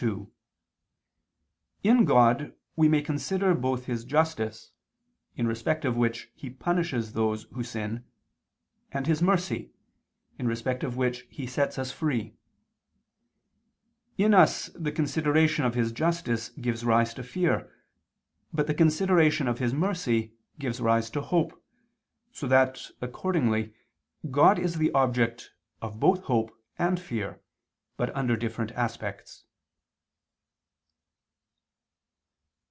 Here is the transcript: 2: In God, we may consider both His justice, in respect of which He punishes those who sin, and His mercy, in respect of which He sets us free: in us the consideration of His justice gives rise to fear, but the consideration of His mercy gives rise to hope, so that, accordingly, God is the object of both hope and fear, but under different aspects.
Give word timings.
2: 0.07 0.31
In 1.83 2.05
God, 2.05 2.55
we 2.75 2.89
may 2.89 3.03
consider 3.03 3.53
both 3.53 3.85
His 3.85 4.03
justice, 4.03 4.71
in 5.35 5.45
respect 5.47 5.85
of 5.85 5.95
which 5.95 6.31
He 6.33 6.49
punishes 6.49 7.13
those 7.13 7.43
who 7.53 7.63
sin, 7.63 8.03
and 8.91 9.05
His 9.05 9.21
mercy, 9.21 9.69
in 10.39 10.47
respect 10.47 10.83
of 10.83 10.97
which 10.97 11.27
He 11.29 11.45
sets 11.45 11.77
us 11.77 11.91
free: 11.91 12.33
in 14.17 14.33
us 14.33 14.71
the 14.73 14.91
consideration 14.91 15.65
of 15.65 15.75
His 15.75 15.91
justice 15.91 16.49
gives 16.49 16.83
rise 16.83 17.13
to 17.13 17.21
fear, 17.21 17.71
but 18.51 18.65
the 18.65 18.73
consideration 18.73 19.47
of 19.47 19.59
His 19.59 19.71
mercy 19.71 20.33
gives 20.57 20.81
rise 20.81 21.11
to 21.11 21.21
hope, 21.21 21.63
so 22.31 22.47
that, 22.47 22.89
accordingly, 23.01 23.75
God 24.31 24.57
is 24.57 24.79
the 24.79 24.91
object 24.93 25.51
of 25.79 25.99
both 25.99 26.23
hope 26.23 26.59
and 26.79 26.99
fear, 26.99 27.39
but 27.97 28.09
under 28.15 28.35
different 28.35 28.71
aspects. 28.71 29.45